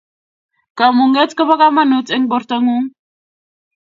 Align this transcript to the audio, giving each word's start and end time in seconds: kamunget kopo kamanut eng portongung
kamunget 0.77 1.31
kopo 1.37 1.55
kamanut 1.61 2.07
eng 2.15 2.25
portongung 2.31 2.85